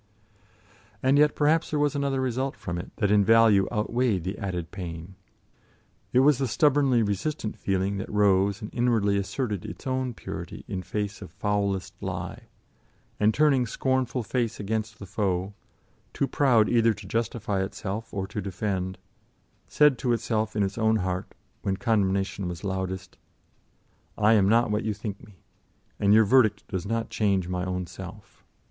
And 1.03 1.19
yet 1.19 1.35
perhaps 1.35 1.69
there 1.69 1.77
was 1.79 1.93
another 1.95 2.21
result 2.21 2.55
from 2.55 2.79
it 2.79 2.89
that 2.95 3.11
in 3.11 3.23
value 3.23 3.67
outweighed 3.71 4.23
the 4.23 4.35
added 4.39 4.71
pain: 4.71 5.13
it 6.11 6.21
was 6.21 6.39
the 6.39 6.47
stubbornly 6.47 7.03
resistant 7.03 7.55
feeling 7.55 7.97
that 7.97 8.09
rose 8.11 8.63
and 8.63 8.73
inwardly 8.73 9.15
asserted 9.17 9.63
its 9.63 9.85
own 9.85 10.15
purity 10.15 10.65
in 10.67 10.81
face 10.81 11.21
of 11.21 11.29
foulest 11.31 11.93
lie, 12.01 12.47
and 13.19 13.31
turning 13.31 13.67
scornful 13.67 14.23
face 14.23 14.59
against 14.59 14.97
the 14.97 15.05
foe, 15.05 15.53
too 16.13 16.25
proud 16.27 16.67
either 16.67 16.95
to 16.95 17.05
justify 17.07 17.61
itself 17.63 18.11
or 18.11 18.25
to 18.25 18.41
defend, 18.41 18.97
said 19.67 19.99
to 19.99 20.13
itself 20.13 20.55
in 20.55 20.63
its 20.63 20.79
own 20.79 20.95
heart, 20.95 21.31
when 21.61 21.77
condemnation 21.77 22.47
was 22.47 22.63
loudest: 22.63 23.17
"I 24.17 24.33
am 24.33 24.49
not 24.49 24.71
what 24.71 24.83
you 24.83 24.95
think 24.95 25.23
me, 25.23 25.43
and 25.99 26.11
your 26.11 26.25
verdict 26.25 26.67
does 26.69 26.87
not 26.87 27.11
change 27.11 27.47
my 27.47 27.63
own 27.63 27.85
self. 27.85 28.43